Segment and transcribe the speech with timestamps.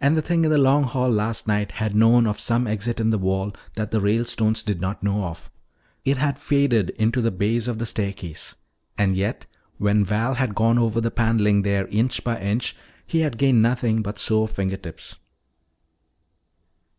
[0.00, 3.10] And the thing in the Long Hall last night had known of some exit in
[3.10, 5.50] the wall that the Ralestones did not know of.
[6.06, 8.54] It had faded into the base of the staircase.
[8.96, 9.44] And yet,
[9.76, 12.74] when Val had gone over the paneling there inch by inch,
[13.06, 15.16] he had gained nothing but sore finger tips.